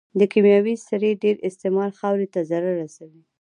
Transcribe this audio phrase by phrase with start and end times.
[0.19, 3.21] د کيمياوي سرې ډېر استعمال خاورې ته ضرر رسوي.